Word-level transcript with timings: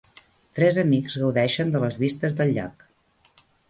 Tres 0.59 0.79
amics 0.85 1.19
gaudeixen 1.25 1.77
de 1.77 1.85
les 1.87 2.01
vistes 2.07 2.37
del 2.43 2.59
llac. 2.59 2.87